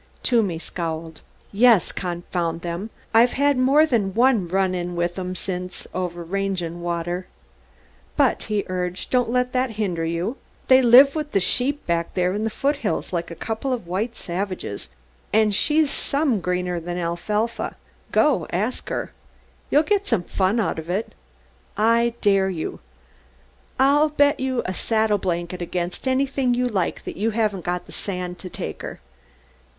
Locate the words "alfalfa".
16.97-17.75